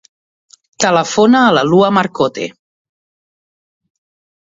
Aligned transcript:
Telefona 0.85 1.43
a 1.43 1.53
la 1.59 1.65
Lua 1.73 1.93
Marcote. 1.99 2.51